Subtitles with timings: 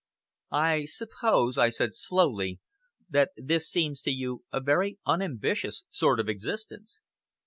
[0.71, 2.59] '""I suppose," I said slowly,
[3.07, 7.03] "that this seems to you a very unambitious sort of existence!"